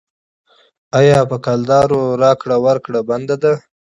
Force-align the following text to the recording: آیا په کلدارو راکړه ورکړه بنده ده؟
آیا 0.99 1.19
په 1.31 1.37
کلدارو 1.45 2.01
راکړه 2.23 2.57
ورکړه 2.65 2.99
بنده 3.09 3.35
ده؟ 3.43 3.53